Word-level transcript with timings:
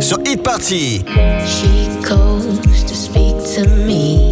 Sur 0.00 0.18
Hit 0.24 0.42
Party. 0.42 1.04
She 1.46 1.88
goes 2.02 2.84
to 2.84 2.94
speak 2.94 3.36
to 3.54 3.68
me. 3.86 4.31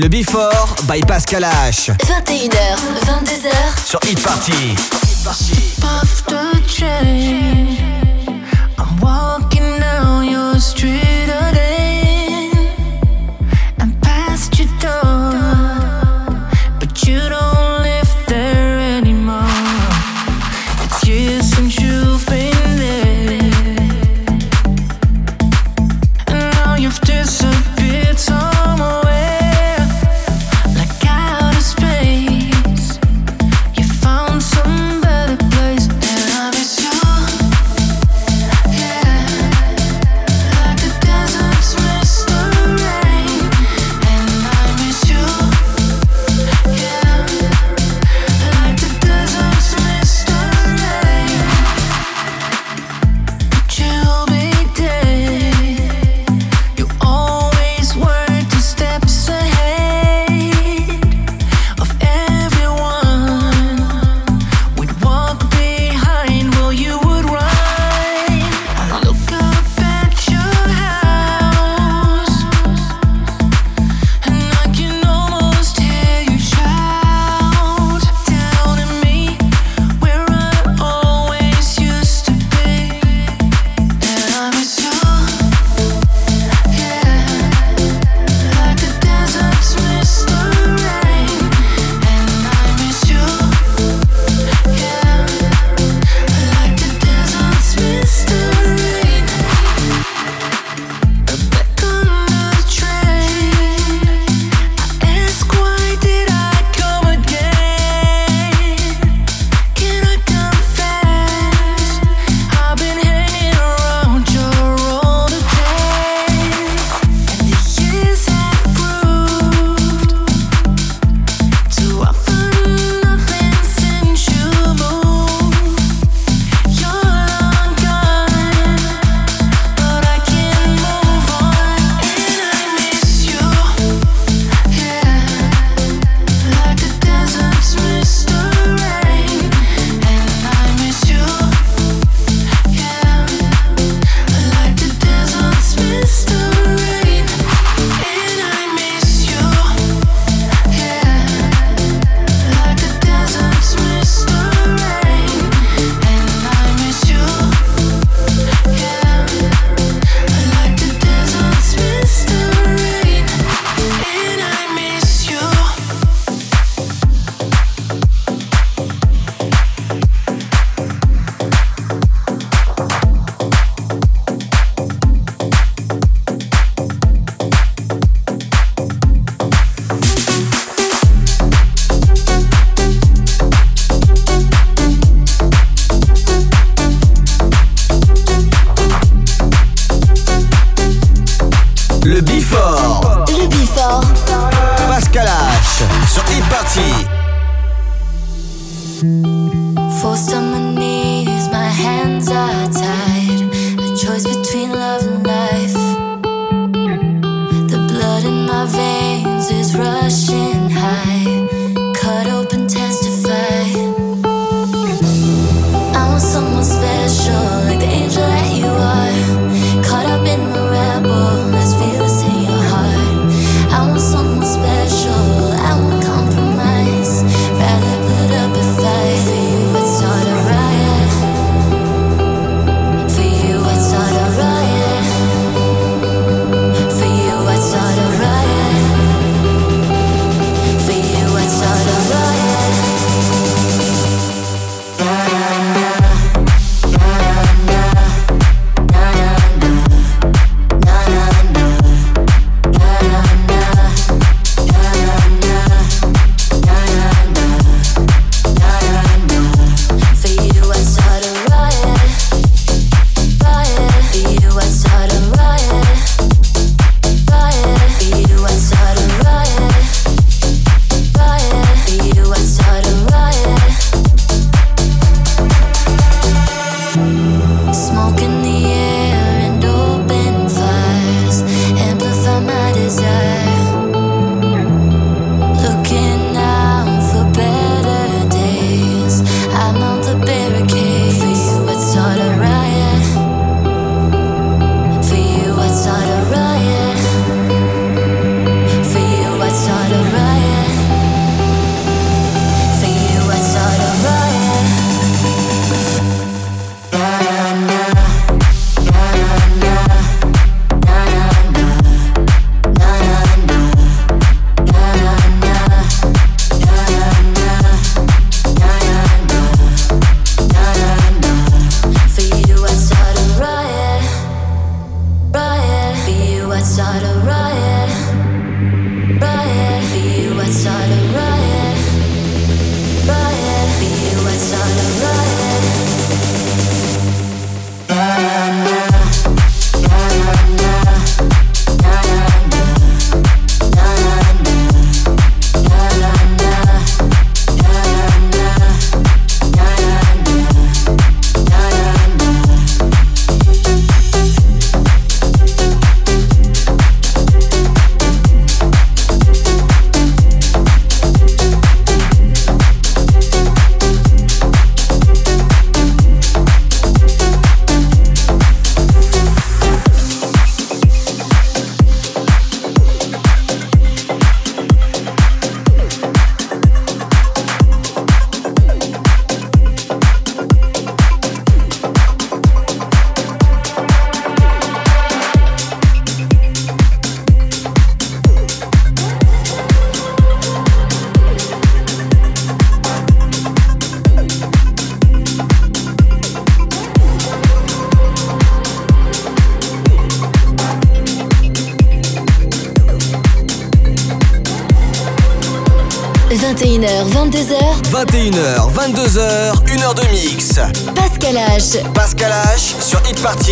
Le 0.00 0.08
Before 0.08 0.76
by 0.84 1.02
Pascal 1.06 1.44
H. 1.44 1.90
21h, 1.90 2.54
22h 3.04 3.84
sur 3.84 4.00
Hit 4.08 4.22
Party. 4.22 4.99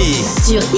Hit 0.09 0.25
Party. 0.25 0.49
sur 0.49 0.78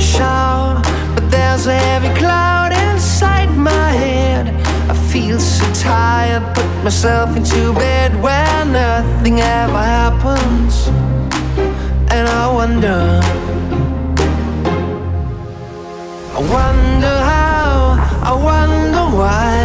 shout, 0.00 0.82
but 1.14 1.30
there's 1.30 1.66
a 1.66 1.74
heavy 1.74 2.12
cloud 2.18 2.72
inside 2.72 3.50
my 3.56 3.90
head. 3.92 4.48
I 4.90 4.94
feel 5.12 5.38
so 5.38 5.64
tired, 5.74 6.42
put 6.54 6.84
myself 6.84 7.36
into 7.36 7.72
bed 7.74 8.10
where 8.22 8.64
nothing 8.64 9.40
ever 9.40 9.82
happens, 9.98 10.88
and 12.10 12.28
I 12.28 12.52
wonder, 12.52 13.20
I 16.34 16.40
wonder 16.56 17.14
how, 17.34 17.72
I 18.22 18.32
wonder 18.50 19.04
why. 19.16 19.60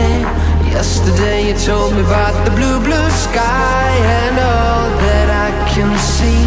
Yesterday 0.70 1.48
you 1.48 1.56
told 1.66 1.94
me 1.94 2.02
about 2.02 2.36
the 2.44 2.52
blue, 2.52 2.80
blue 2.84 3.10
sky, 3.10 3.90
and 4.20 4.38
all 4.38 4.90
that 5.06 5.30
I 5.48 5.50
can 5.74 5.98
see 5.98 6.44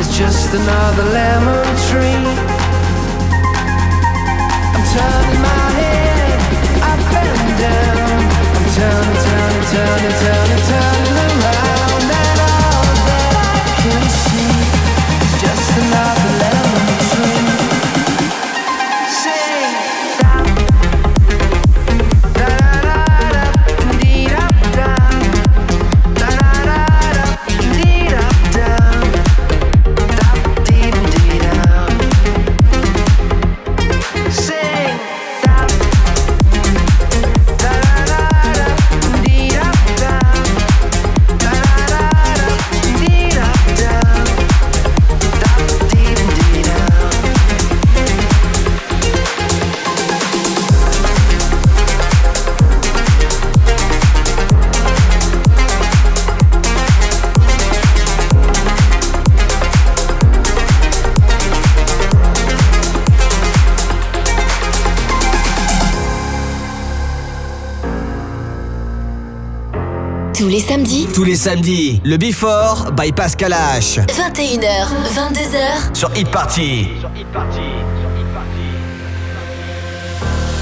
is 0.00 0.16
just 0.16 0.54
another 0.54 1.04
lemon 1.10 1.64
tree 1.90 2.37
just 15.40 15.78
enough 15.78 16.07
les 70.58 70.64
samedis. 70.64 71.06
Tous 71.14 71.22
les 71.22 71.36
samedis, 71.36 72.00
le 72.04 72.16
Before 72.16 72.90
by 72.90 73.12
Pascal 73.12 73.52
H. 73.52 74.00
21h, 74.08 74.90
22h. 75.14 75.94
Sur 75.94 76.10
Hit 76.16 76.28
Party. 76.32 76.88
Sur 77.00 77.10
Hit 77.14 77.26
Party. 77.32 77.60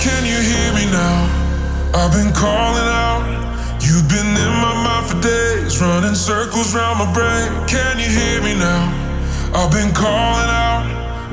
Can 0.05 0.27
you 0.27 0.37
hear 0.37 0.75
me 0.75 0.85
now? 0.93 1.25
I've 1.95 2.13
been 2.13 2.31
calling 2.33 2.89
out. 2.93 3.25
You've 3.81 4.07
been 4.09 4.37
in 4.37 4.53
my 4.61 4.75
mind 4.85 5.07
for 5.07 5.19
days, 5.23 5.81
running 5.81 6.15
circles 6.15 6.75
round 6.75 6.99
my 6.99 7.11
brain. 7.15 7.49
Can 7.67 7.99
you 7.99 8.11
hear 8.11 8.43
me 8.43 8.53
now? 8.53 8.93
I've 9.55 9.71
been 9.71 9.93
calling 9.95 10.51
out. 10.51 10.85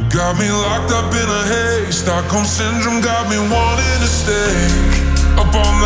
Got 0.09 0.39
me 0.39 0.49
locked 0.49 0.93
up 0.93 1.11
in 1.11 1.27
a 1.27 1.43
haze. 1.51 1.97
Stockholm 1.97 2.45
syndrome 2.45 3.01
got 3.01 3.29
me 3.29 3.37
wanting 3.39 3.99
to 3.99 4.07
stay 4.07 5.03
up 5.35 5.51
on 5.53 5.73
the 5.81 5.82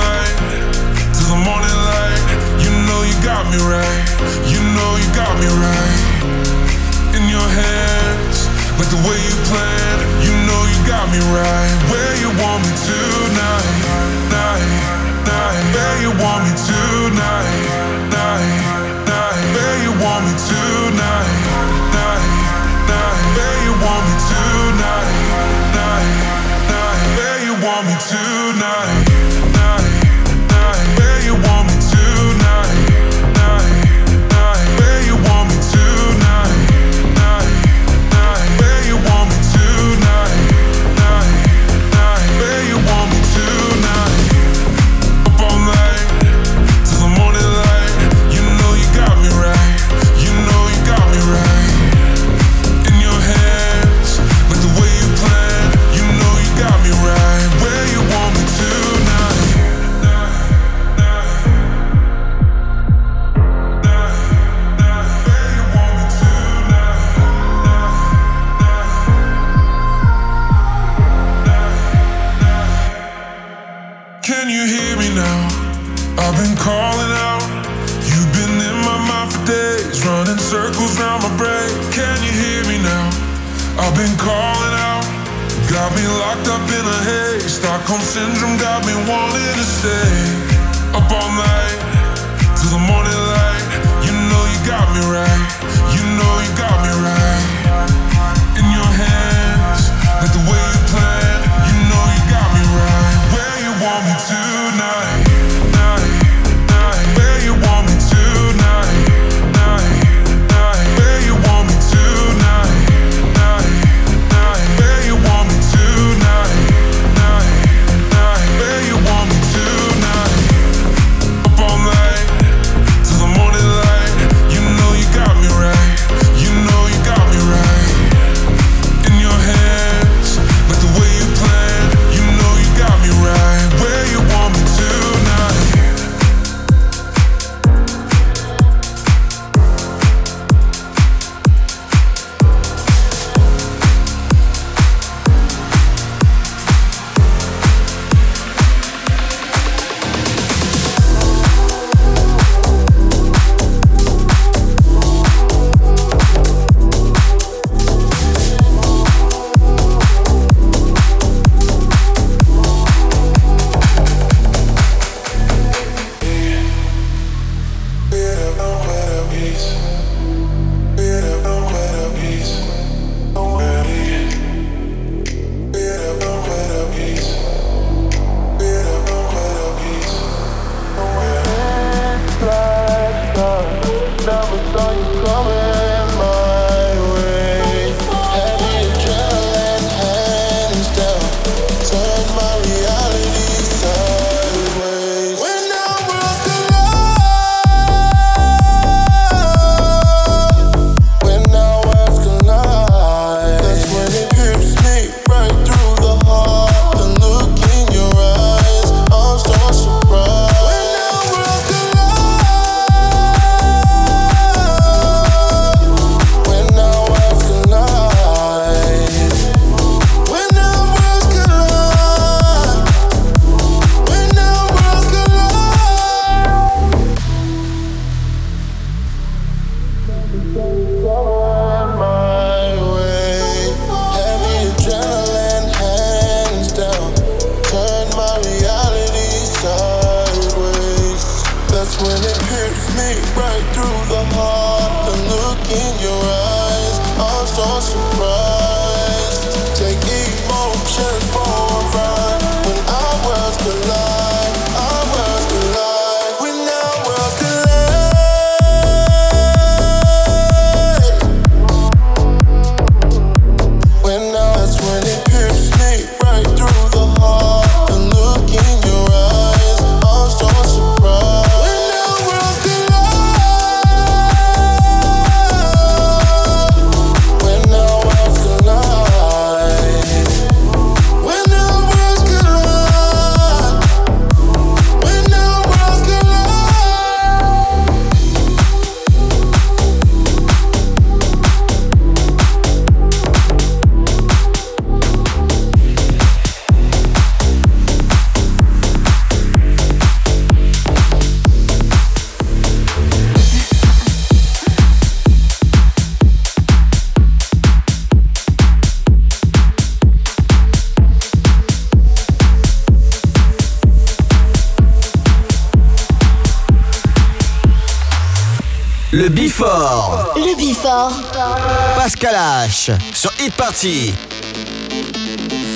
Sur 323.28 323.44
Hit 323.44 323.54
Party. 323.56 324.14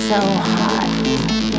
So 0.07 0.15
hot. 0.15 1.50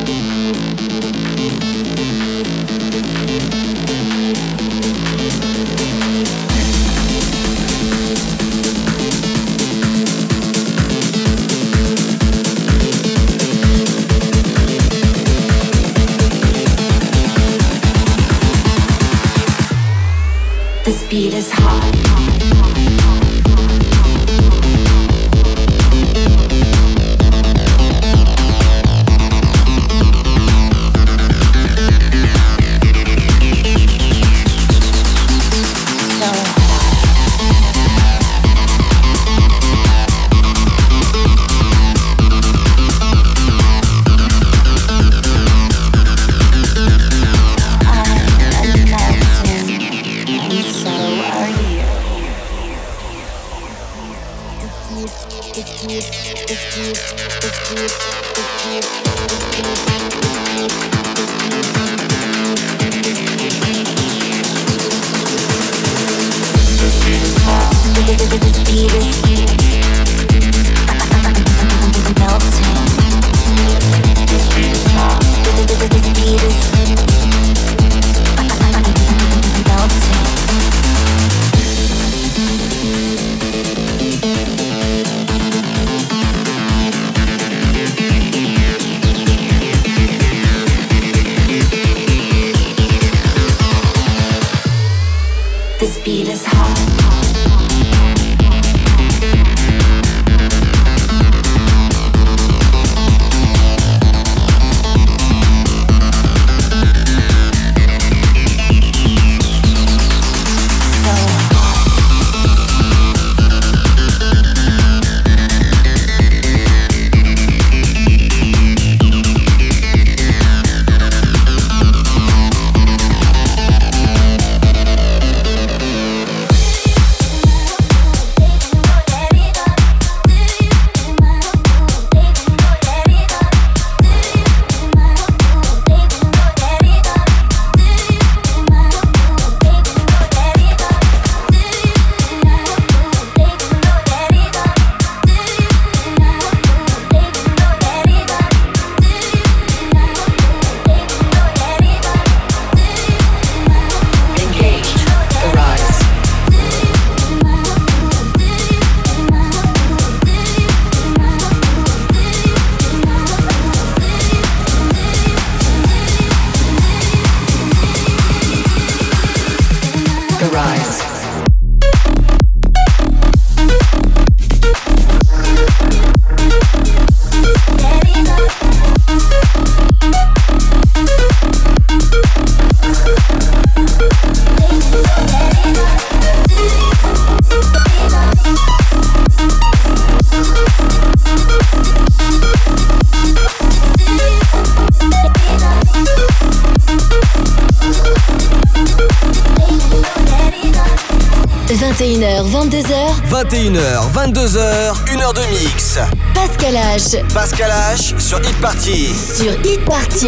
21h, 201.83 202.45
22h. 202.49 202.93
21h, 203.29 204.09
22h, 204.13 204.93
1h 205.05 205.33
de 205.33 205.41
mix. 205.51 205.99
Pascal 206.33 206.75
H. 206.75 207.21
Pascal 207.33 207.69
H 207.69 208.17
sur 208.17 208.39
Hit 208.39 208.57
Party. 208.61 209.13
Sur 209.13 209.51
Hit 209.65 209.83
Party. 209.83 210.27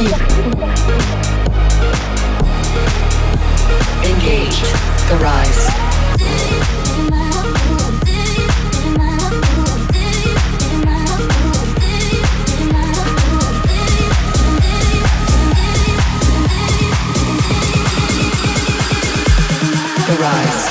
Engage 4.03 4.59
the 5.07 5.15
rise. 5.17 5.69
The 20.05 20.17
rise. 20.19 20.64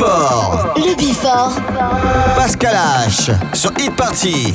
Le 0.00 0.96
Bifort. 0.96 1.52
Pascal 2.34 2.74
H. 3.06 3.32
Sur 3.52 3.70
Hit 3.78 3.94
Party. 3.94 4.54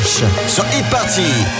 Pascal 0.00 0.28
H. 0.30 0.48
Sur 0.48 0.64
Hit 0.72 1.59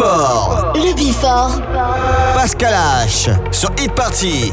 Le 0.00 0.94
Bifort. 0.94 1.60
Le. 1.72 2.32
Pascal 2.32 2.72
H. 2.72 3.30
Sur 3.50 3.70
Hit 3.80 3.92
Party. 3.94 4.52